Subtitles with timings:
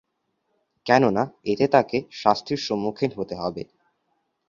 [0.85, 3.63] কেননা এতে তাকে শাস্তির সম্মুখীন হতে হবে।